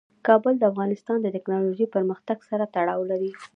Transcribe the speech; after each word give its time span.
کابل 0.27 0.53
د 0.59 0.63
افغانستان 0.71 1.17
د 1.21 1.27
تکنالوژۍ 1.35 1.85
پرمختګ 1.95 2.37
سره 2.49 2.63
تړاو 2.75 3.01
لري. 3.11 3.31